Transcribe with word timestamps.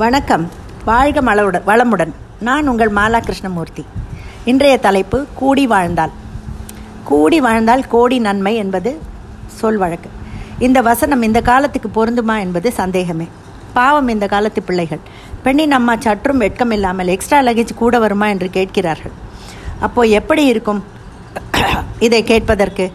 வணக்கம். 0.00 0.44
வாழ்க 0.84 1.20
மலவுடன் 1.22 1.64
வளமுடன். 1.68 2.12
நான் 2.46 2.68
உங்கள் 2.70 2.90
மாலா 2.98 3.18
கிருஷ்ணமூர்த்தி 3.20 3.82
இன்றைய 4.50 4.74
தலைப்பு 4.84 5.18
கூடி 5.34 5.64
வாழ்ந்தால். 5.72 6.12
கூடி 7.08 7.38
வாழ்ந்தால் 7.46 7.82
கோடி 7.94 8.18
நன்மை 8.26 8.52
என்பது 8.56 8.90
சொல் 9.46 9.76
வழக்கு. 9.76 10.10
இந்த 10.58 10.82
வசனம் 10.90 11.22
இந்த 11.28 11.40
காலத்துக்கு 11.40 11.90
பொருந்துமா 11.96 12.36
என்பது 12.44 12.72
சந்தேகமே. 12.72 13.26
பாவம் 13.78 14.12
இந்த 14.14 14.28
காலத்து 14.34 14.62
பிள்ளைகள். 14.62 15.02
பெண்ணின் 15.42 15.76
அம்மா 15.78 15.96
சற்றும் 16.06 16.42
வெட்கம் 16.44 16.70
இல்லாமல் 16.70 17.12
எக்ஸ்ட்ரா 17.16 17.40
லக்கேஜ் 17.40 17.74
கூட 17.82 17.98
வருமா 17.98 18.28
என்று 18.34 18.50
கேட்கிறார்கள். 18.50 19.16
அப்போ 19.80 20.02
எப்படி 20.02 20.44
இருக்கும்? 20.44 20.84
இதை 21.98 22.22
கேட்பதற்கு 22.24 22.92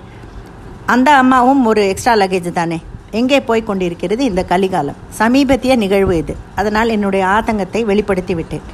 அந்த 0.86 1.12
அம்மாவும் 1.24 1.66
ஒரு 1.66 1.84
எக்ஸ்ட்ரா 1.90 2.16
லக்கேஜ் 2.24 2.52
தானே? 2.62 2.80
எங்கே 3.20 3.40
போய் 3.50 3.68
கொண்டிருக்கிறது 3.70 4.22
இந்த 4.30 4.42
கலிகாலம்? 4.52 5.00
சமீபத்திய 5.22 5.74
நிகழ்வு 5.84 6.16
இது. 6.22 6.36
அதனால் 6.60 6.94
என்னுடைய 6.96 7.24
ஆதங்கத்தை 7.38 7.82
வெளிப்படுத்திவிட்டேன் 7.90 8.68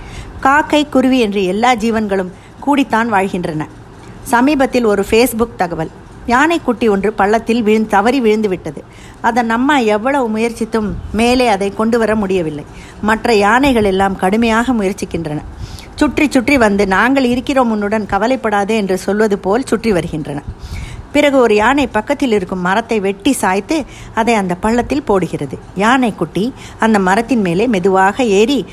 காக்கை 0.46 0.82
குருவி 0.96 1.20
என்று 1.26 1.41
எல்லா 1.54 1.72
ஜீவன்களும் 1.84 2.34
கூடித்தான் 2.66 3.10
வாழ்கின்றன. 3.16 3.68
சமீபத்தில் 4.34 4.88
ஒரு 4.91 5.04
ஃபேஸ்புக் 5.10 5.60
தகவல். 5.62 5.91
யானைக்குட்டி 6.34 6.88
ஒன்று 6.94 7.10
பள்ளத்தில் 7.20 7.62
விழு 7.68 7.86
தவறி 7.94 8.20
விழுந்து 8.26 8.49
விட்டது. 8.49 8.82
அதன் 9.27 9.52
அம்மா 9.55 9.76
எவ்வளவு 9.96 10.26
முயற்சித்தும் 10.36 10.90
மேலே 11.20 11.48
அதை 11.55 11.70
கொண்டு 11.80 11.98
வர 12.02 12.12
முடியவில்லை. 12.16 12.66
மற்ற 13.10 13.35
யானைகள் 13.46 13.88
எல்லாம் 13.91 14.18
கடுமையாக 14.24 14.74
முயற்சிக்கின்றன. 14.74 15.40
சுற்றி 16.02 16.26
சுற்றி 16.35 16.58
வந்து 16.66 16.84
நாங்கள் 16.96 17.27
இருக்கிறோம் 17.34 17.71
உன்னுடன் 17.76 18.05
கவலைப்படாதே 18.13 18.76
என்று 18.82 18.98
சொல்வது 19.05 19.38
போல் 19.46 19.70
சுற்றி 19.71 19.91
வருகின்றன. 19.91 20.44
பிறகு 21.12 21.38
ஒரு 21.38 21.55
யானை 21.55 21.88
பக்கத்தில் 21.88 22.31
இருக்கும் 22.31 22.59
மரத்தை 22.59 22.99
வெட்டி 22.99 23.31
சாய்த்து 23.31 23.86
அதை 24.13 24.34
அந்த 24.34 24.55
பள்ளத்தில் 24.55 25.04
போடுகிறது. 25.04 25.58
யானை 25.76 26.16
குட்டி 26.16 26.54
அந்த 26.80 26.99
மரத்தின் 26.99 27.41
மேலே 27.41 27.68
மெதுவாக 27.68 28.23
ஏறி 28.23 28.66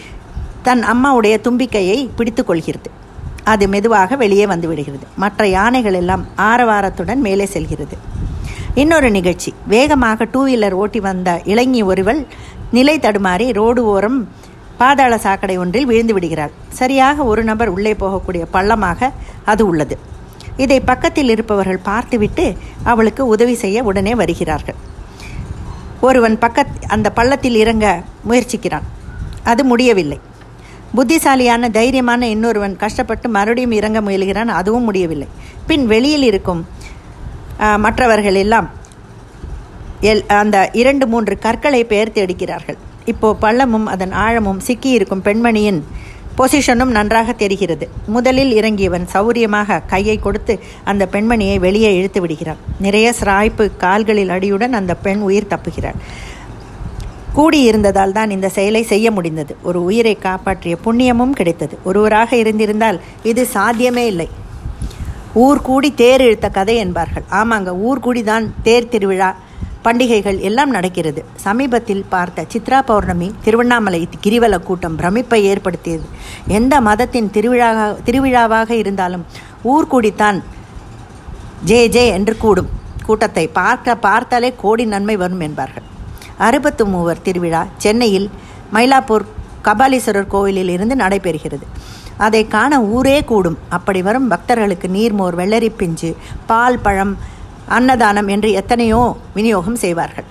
தன் 0.62 0.82
அம்மாவுடைய 0.82 1.34
தும்பிக்கையை 1.46 2.08
பிடித்து 2.16 2.44
கொள்கிறது. 2.44 2.90
அது 3.44 3.68
மெதுவாக 3.68 4.16
வெளியே 4.16 4.46
வந்து 4.46 4.68
விடுகிறது. 4.68 5.06
மற்ற 5.16 5.48
யானைகள் 5.48 5.92
எல்லாம் 5.92 6.24
ஆரவாரத்துடன் 6.36 7.20
மேலே 7.20 7.46
செல்கிறது. 7.46 7.96
இன்னொரு 8.74 9.10
நிகழ்ச்சி. 9.10 9.54
வேகமாக 9.66 10.24
டூ 10.24 10.46
வீலர் 10.46 10.72
ஓட்டி 10.72 11.00
வந்த 11.00 11.40
இளைஞி 11.44 11.82
ஒருவள் 11.82 12.26
நிலை 12.70 12.98
தடுமாறி 12.98 13.52
ரோடு 13.52 13.84
ஓரம் 13.84 14.28
பாதாள 14.76 15.18
சாக்கடை 15.18 15.58
ஒன்றில் 15.58 15.86
விழுந்து 15.86 16.14
விடுகிறாள். 16.14 16.50
சரியாக 16.68 17.24
ஒரு 17.24 17.44
நபர் 17.44 17.68
உள்ளே 17.68 17.92
போகக்கூடிய 17.92 18.44
பள்ளமாக 18.52 19.10
அது 19.44 19.66
உள்ளது. 19.66 20.05
இதை 20.64 20.78
பக்கத்தில் 20.90 21.30
இருப்பவர்கள் 21.34 21.86
பார்த்துவிட்டு 21.88 22.44
அவளுக்கு 22.92 23.22
உதவி 23.34 23.54
செய்ய 23.62 23.82
உடனே 23.90 24.12
வருகிறார்கள். 24.20 24.78
ஒருவன் 26.08 26.36
பக்கத் 26.44 26.74
அந்த 26.94 27.08
பள்ளத்தில் 27.18 27.58
இறங்க 27.64 27.86
முயற்சிக்கிறான். 28.28 28.86
அது 29.50 29.62
முடியவில்லை. 29.72 30.18
புத்திசாலியான 30.96 31.68
தைரியமான 31.76 32.22
இன்னொருவன் 32.34 32.74
கஷ்டப்பட்டு 32.82 33.28
மறுபடியும் 33.36 33.76
இறங்க 33.78 33.98
முயல்கிறான். 34.00 34.52
அதுவும் 34.60 34.86
முடியவில்லை. 34.88 35.28
பின் 35.68 35.86
வெளியில் 35.92 36.26
இருக்கும் 36.30 36.62
மற்றவர்கள் 37.84 38.38
எல்லாம் 38.44 38.68
எல் 40.10 40.24
அந்த 40.40 40.56
இரண்டு 40.82 41.04
மூன்று 41.12 41.34
கற்களை 41.44 41.82
பெயர்த்து 41.92 42.18
எடுக்கிறார்கள். 42.24 42.78
இப்போ 43.12 43.28
பள்ளமும் 43.44 43.86
அதன் 43.94 44.14
ஆழமும் 44.24 44.60
சிக்கியிருக்கும் 44.66 45.24
பெண்மணியின் 45.28 45.80
பொசிஷனும் 46.38 46.94
நன்றாக 46.96 47.32
தெரிகிறது. 47.32 47.88
முதலில் 48.06 48.52
இறங்கியவன் 48.52 49.06
சௌரியமாக 49.12 49.82
கையை 49.86 50.16
கொடுத்து 50.18 50.54
அந்த 50.84 51.08
பெண்மணியை 51.12 51.58
வெளியே 51.58 51.90
இழுத்து 51.98 52.20
விடுகிறான். 52.20 52.60
நிறைய 52.78 53.12
சிராய்ப்பு 53.12 53.70
கால்களில் 53.76 54.28
அடியுடன் 54.28 54.74
அந்த 54.80 54.94
பெண் 54.94 55.22
உயிர் 55.28 55.52
தப்புகிறாள். 55.52 56.00
கூடியிருந்ததால் 57.36 58.12
தான் 58.12 58.30
இந்த 58.30 58.48
செயலை 58.48 58.82
செய்ய 58.82 59.10
முடிந்தது. 59.10 59.56
ஒரு 59.62 59.84
உயிரை 59.84 60.14
காப்பாற்றிய 60.18 60.76
புண்ணியமும் 60.84 61.36
கிடைத்தது. 61.38 61.78
ஒருவராக 61.84 62.36
இருந்திருந்தால் 62.36 63.00
இது 63.22 63.44
சாத்தியமே 63.46 64.06
இல்லை. 64.06 64.28
ஊர் 65.32 65.60
கூடி 65.62 65.94
தேர் 65.94 66.20
இழுத்த 66.20 66.48
கதை 66.48 66.76
என்பார்கள். 66.76 67.24
ஆமாங்க 67.30 67.72
ஊர் 67.88 68.00
கூடி 68.00 68.22
தான் 68.22 68.54
தேர் 68.62 68.88
திருவிழா 68.88 69.30
பண்டிகைகள் 69.86 70.38
எல்லாம் 70.48 70.72
நடக்கிறது. 70.76 71.20
சமீபத்தில் 71.46 72.04
பார்த்த 72.14 72.46
சித்ரா 72.52 72.78
பௌர்ணமி 72.90 73.28
திருவண்ணாமலை 73.44 74.00
கிரிவல 74.24 74.54
கூட்டம் 74.68 74.96
பிரமிப்பை 75.00 75.40
ஏற்படுத்தியது. 75.52 76.06
எந்த 76.58 76.74
மதத்தின் 76.88 77.28
திருவிழா 77.34 77.68
திருவிழாவாக 78.06 78.70
இருந்தாலும் 78.82 79.24
ஊர் 79.72 79.90
கூடித்தான் 79.92 80.38
ஜே 81.70 81.80
ஜே 81.96 82.04
என்று 82.16 82.34
கூடும். 82.44 82.70
கூட்டத்தை 83.06 83.44
பார்க்க 83.60 83.94
பார்த்தாலே 84.06 84.50
கோடி 84.62 84.84
நன்மை 84.94 85.16
வரும் 85.22 85.44
என்பார்கள். 85.46 85.86
அறுபத்து 86.46 86.84
மூவர் 86.92 87.24
திருவிழா 87.26 87.62
சென்னையில் 87.84 88.28
மயிலாப்பூர் 88.74 89.24
கபாலீஸ்வரர் 89.68 90.32
கோவிலில் 90.34 90.72
இருந்து 90.76 90.94
நடைபெறுகிறது. 91.04 91.66
அதை 92.26 92.42
காண 92.56 92.72
ஊரே 92.96 93.16
கூடும். 93.30 93.58
அப்படி 93.76 94.02
வரும் 94.08 94.28
பக்தர்களுக்கு 94.32 94.88
நீர்மோர் 94.96 95.38
வெள்ளரி 95.40 95.70
பிஞ்சு 95.80 96.10
பால் 96.50 96.82
பழம் 96.86 97.14
அன்னதானம் 97.68 98.28
என்று 98.28 98.52
எத்தனையோ 98.52 99.16
விநியோகம் 99.34 99.76
செய்வார்கள். 99.76 100.24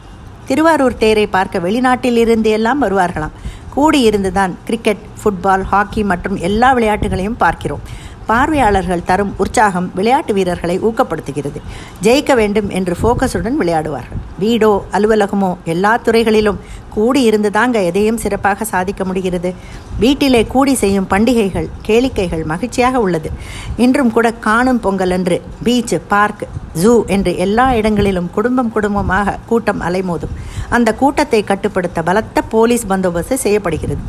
திருவாரூர் 0.46 0.98
தேரை 0.98 1.28
பார்க்க 1.28 1.60
வெளிநாட்டில் 1.60 2.18
இருந்து 2.18 2.50
எல்லாம் 2.50 2.84
வருவார்களாம். 2.84 3.36
கூடியிருந்துதான் 3.76 4.54
கிரிக்கெட் 4.66 5.04
ஃபுட்பால் 5.20 5.62
ஹாக்கி 5.62 6.04
மற்றும் 6.04 6.38
எல்லா 6.38 6.74
விளையாட்டுகளையும் 6.74 7.38
பார்க்கிறோம். 7.38 7.82
பார்வையாளர்கள் 8.28 9.04
தரும் 9.04 9.34
உற்சாகம் 9.38 9.92
விளையாட்டு 9.96 10.34
வீரர்களை 10.34 10.80
ஊக்கப்படுத்துகிறது. 10.80 11.60
ஜெயிக்க 12.04 12.34
வேண்டும் 12.36 12.70
என்று 12.70 12.96
ஃபோக்கஸுடன் 13.02 13.60
விளையாடுவார்கள். 13.60 14.22
வீடோ 14.40 14.72
அலுவலகமோ 14.92 15.56
எல்லா 15.64 15.98
துறைகளிலும் 15.98 16.60
கூடி 16.90 17.22
இருந்து 17.22 17.52
தாங்க 17.52 17.82
எதையும் 17.82 18.18
சிறப்பாக 18.18 18.66
சாதிக்க 18.66 19.04
முடிகிறது. 19.06 19.54
வீட்டிலே 20.00 20.46
கூடி 20.46 20.74
செய்யும் 20.74 21.08
பண்டிகைகள் 21.08 21.68
கேளிக்கைகள் 21.88 22.44
மகிழ்ச்சியாக 22.44 23.00
உள்ளது. 23.00 23.32
இன்றும் 23.78 24.12
கூட 24.12 24.32
காணும் 24.32 24.80
பொங்கல் 24.80 25.12
அன்று 25.12 25.42
பீச் 25.64 25.96
பார்க் 26.08 26.44
ஜூ 26.82 26.94
என்று 27.16 27.38
எல்லா 27.38 27.74
இடங்களிலும் 27.74 28.30
குடும்பம் 28.32 28.72
குடும்பமாக 28.72 29.38
கூட்டம் 29.46 29.82
அலைமோதும். 29.82 30.34
அந்த 30.70 30.94
கூட்டத்தை 30.94 31.44
கட்டுப்படுத்த 31.44 32.02
பலத்த 32.02 32.42
போலீஸ் 32.42 32.88
பந்தோபஸ்து 32.90 33.34
செய்யப்படுகிறது. 33.34 34.02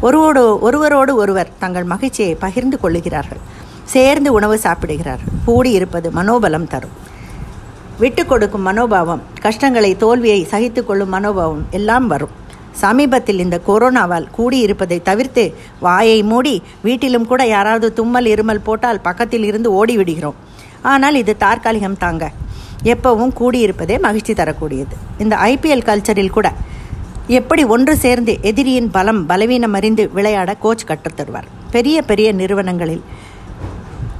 ஒருவோடு 0.00 0.58
ஒருவரோடு 0.58 1.14
ஒருவர் 1.16 1.52
தங்கள் 1.58 1.84
மகிழ்ச்சியை 1.84 2.34
பகிர்ந்து 2.34 2.78
கொள்ளுகிறார்கள். 2.80 3.42
சேர்ந்து 3.92 4.32
உணவு 4.32 4.56
சாப்பிடுகிறார். 4.58 5.22
கூடி 5.44 5.70
இருப்பது 5.70 6.10
மனோபலம் 6.10 6.70
தரும். 6.74 6.94
விட்டு 7.98 8.22
கொடுக்கும் 8.26 8.64
மனோபாவம் 8.68 9.22
கஷ்டங்களை 9.44 9.96
தோல்வியை 9.96 10.40
சகித்து 10.52 10.80
கொள்ளும் 10.84 11.12
மனோபாவம் 11.14 11.66
எல்லாம் 11.78 12.06
வரும். 12.06 12.32
சமீபத்தில் 12.82 13.42
இந்த 13.44 13.56
கொரோனாவால் 13.66 14.26
கூடியிருப்பதை 14.36 14.98
தவிர்த்து 15.02 15.44
வாயை 15.80 16.22
மூடி 16.30 16.54
வீட்டிலும் 16.86 17.26
கூட 17.26 17.42
யாராவது 17.46 17.92
தும்மல் 17.92 18.28
இருமல் 18.34 18.64
போட்டால் 18.68 19.00
பக்கத்தில் 19.00 19.44
இருந்து 19.50 19.70
ஓடிவிடுகிறோம் 19.80 20.38
ஆனால் 20.92 21.14
இது 21.14 21.36
தற்காலிகம் 21.44 22.00
தாங்க. 22.04 22.24
எப்பவும் 22.94 23.34
கூடியிருப்பதே 23.40 23.98
மகிழ்ச்சி 24.06 24.32
தரக்கூடியது. 24.32 24.94
இந்த 25.18 25.36
ஐபிஎல் 25.52 25.86
கல்ச்சரில் 25.88 26.34
கூட 26.36 26.48
எப்படி 27.38 27.64
ஒன்று 27.74 27.96
சேர்ந்து 27.96 28.32
எதிரியின் 28.50 28.90
பலம் 28.90 29.26
பலவீனம் 29.26 29.76
அறிந்து 29.78 30.04
விளையாட 30.16 30.54
கோச் 30.64 30.88
கற்றுத்தருவார் 30.88 31.48
பெரிய 31.70 32.02
பெரிய 32.02 32.28
நிறுவனங்களில் 32.32 33.04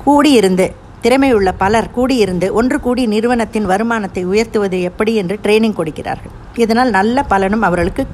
கூடியிருந்து 0.06 0.66
திறமையுள்ள 1.04 1.50
பலர் 1.62 1.88
கூடியிருந்து 1.96 2.46
ஒன்று 2.58 2.76
கூடி 2.84 3.02
நிறுவனத்தின் 3.14 3.66
வருமானத்தை 3.70 4.22
உயர்த்துவது 4.32 4.78
எப்படி 4.90 5.14
என்று 5.20 5.36
ட்ரைனிங் 5.44 5.78
கொடுக்கிறார்கள். 5.78 6.34
இதனால் 6.64 6.90
நல்ல 6.98 7.22
பலனும் 7.32 7.66
அவர்களுக்கு 7.68 8.04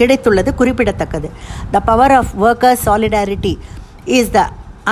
கிடைத்துள்ளது 0.00 0.50
குறிப்பிடத்தக்கது. 0.60 1.28
The 1.74 1.80
power 1.90 2.14
of 2.18 2.32
workers 2.44 2.84
solidarity 2.86 3.52
is 4.18 4.32
the 4.36 4.40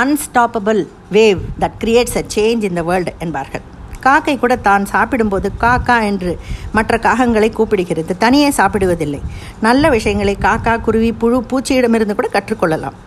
unstoppable 0.03 0.81
wave 1.17 1.41
that 1.63 1.77
creates 1.85 2.19
a 2.21 2.25
change 2.37 2.65
in 2.69 2.79
the 2.81 2.83
world 2.91 3.15
என்பார்கள். 3.27 3.65
காக்கை 4.07 4.35
கூட 4.39 4.57
தான் 4.69 4.85
சாப்பிடும்போது 4.95 5.49
காக்கா 5.63 5.97
என்று 6.11 6.33
மற்ற 6.77 6.99
காகங்களை 7.07 7.49
கூப்பிடுகிறது. 7.59 8.13
தனியே 8.25 8.51
சாப்பிடுவதில்லை. 8.59 9.21
நல்ல 9.67 9.91
விஷயங்களை 9.97 10.37
காக்கா 10.47 10.75
குருவி 10.81 11.13
புழு 11.23 11.39
பூச்சியிடமிருந்து 11.53 12.19
கூட 12.19 12.31
கற்றுக்கொள்ளலாம். 12.37 12.99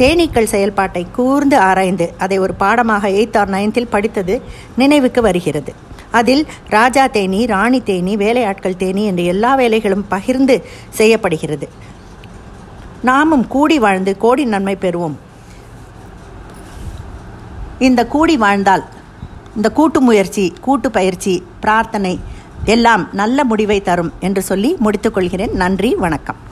தேனீக்கள் 0.00 0.52
செயல்பாட்டை 0.52 1.06
கூர்ந்து 1.16 1.58
ஆராய்ந்து 1.58 2.14
அதை 2.18 2.38
ஒரு 2.38 2.54
பாடமாக 2.54 3.08
எயித் 3.08 3.38
ஆர் 3.38 3.50
நைன்த்தில் 3.50 3.90
படித்தது 3.90 4.42
நினைவுக்கு 4.76 5.22
வருகிறது. 5.22 5.74
அதில் 6.10 6.46
ராஜா 6.68 7.06
தேனி 7.06 7.46
ராணி 7.46 7.80
தேனி 7.80 8.16
வேலையாட்கள் 8.16 8.76
தேனி 8.76 9.04
என்று 9.04 9.24
எல்லா 9.24 9.58
வேலைகளும் 9.58 10.04
பகிர்ந்து 10.08 10.64
செய்யப்படுகிறது. 10.90 11.68
நாமும் 13.02 13.46
கூடி 13.46 13.78
வாழ்ந்து 13.78 14.16
கோடி 14.16 14.44
நன்மை 14.44 14.76
பெறுவோம். 14.80 15.16
இந்த 17.78 18.06
கூடி 18.06 18.36
வாழ்ந்தால் 18.36 18.84
இந்த 19.56 19.70
கூட்டு 19.70 20.00
முயற்சி 20.00 20.54
கூட்டு 20.60 20.90
பயிற்சி 20.90 21.34
பிரார்த்தனை 21.60 22.20
எல்லாம் 22.64 23.08
நல்ல 23.12 23.44
முடிவை 23.44 23.82
தரும் 23.82 24.12
என்று 24.20 24.42
சொல்லி 24.42 24.76
முடித்துக்கொள்கிறேன் 24.84 25.52
நன்றி 25.52 25.94
வணக்கம். 25.94 26.48